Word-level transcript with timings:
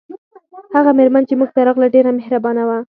هغه 0.75 0.91
میرمن 0.99 1.23
چې 1.29 1.33
موږ 1.39 1.49
ته 1.55 1.61
راغله 1.67 1.87
ډیره 1.95 2.11
مهربانه 2.19 2.63
وه 2.67 2.77